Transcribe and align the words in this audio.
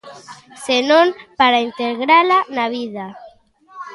Senón 0.65 1.07
para 1.39 1.63
integrala 1.67 2.37
na 2.55 2.65
vida. 2.75 3.05